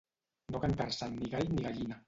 No 0.55 0.61
cantar-se'n 0.63 1.21
ni 1.21 1.31
gall 1.37 1.55
ni 1.55 1.69
gallina. 1.71 1.99